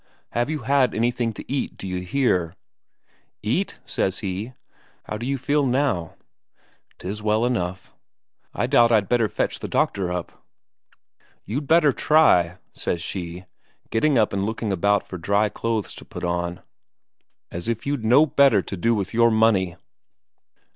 Have 0.31 0.49
you 0.49 0.63
had 0.63 0.95
anything 0.95 1.31
to 1.33 1.45
eat, 1.47 1.77
d'you 1.77 2.01
hear?" 2.01 2.55
"Eat?" 3.43 3.77
says 3.85 4.17
he. 4.17 4.53
"How 5.03 5.19
d'you 5.19 5.37
feel 5.37 5.63
now?" 5.63 6.15
"Tis 6.97 7.21
well 7.21 7.45
enough." 7.45 7.93
"I 8.51 8.65
doubt 8.65 8.91
I'd 8.91 9.07
better 9.07 9.29
fetch 9.29 9.59
the 9.59 9.67
doctor 9.67 10.11
up." 10.11 10.43
"You'd 11.45 11.67
better 11.67 11.93
try!" 11.93 12.57
says 12.73 12.99
she, 12.99 13.45
getting 13.91 14.17
up 14.17 14.33
and 14.33 14.43
looking 14.43 14.71
about 14.71 15.05
for 15.07 15.19
dry 15.19 15.49
clothes 15.49 15.93
to 15.93 16.03
put 16.03 16.23
on. 16.23 16.61
"As 17.51 17.67
if 17.67 17.85
you'd 17.85 18.03
no 18.03 18.25
better 18.25 18.63
to 18.63 18.75
do 18.75 18.95
with 18.95 19.13
your 19.13 19.29
money!" 19.29 19.75